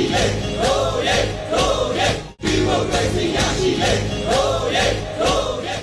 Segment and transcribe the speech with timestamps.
[0.00, 0.24] ရှိလေ
[0.60, 1.18] ဟိုးရဲ
[1.50, 2.08] ဟိုးရဲ
[2.42, 3.92] ဒီမောကစီရရှိလေ
[4.28, 4.86] ဟိုးရဲ
[5.18, 5.76] ဟိုးရဲ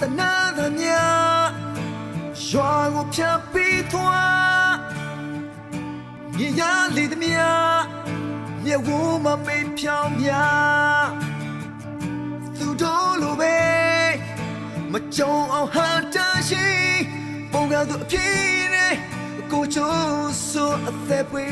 [0.00, 0.96] တနာသမျှ
[2.48, 4.74] ရွာကိုဖြတ်ပြီးသွား
[6.36, 6.62] မြေရ
[6.96, 7.44] လေသမျှ
[8.64, 8.88] မြေဝ
[9.24, 10.30] မမေ့ဖြောင်းမြ
[12.58, 13.56] သူတို့လိုပဲ
[14.92, 16.16] မကြုံအောင်ဟန်တ
[16.48, 16.68] ရှိ
[17.52, 18.63] ပုံကသူအဖြစ်
[19.54, 19.96] ကိုချော
[20.50, 21.48] ဆိုအသက်ပွေ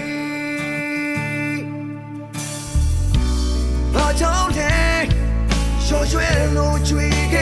[3.94, 4.74] ဘာကြောင့်လဲ
[5.86, 7.34] ရွှေရွှဲလို့ကြွေခ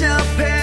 [0.00, 0.59] to pay.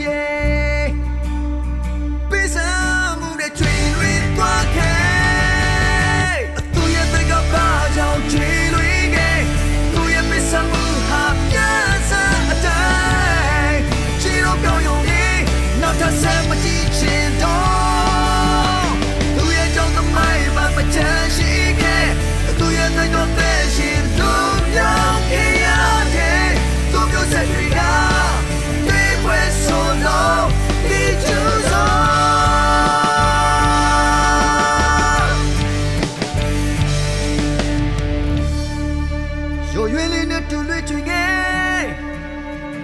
[0.00, 0.39] yeah.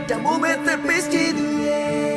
[0.09, 2.16] Тому ми тепер стідує.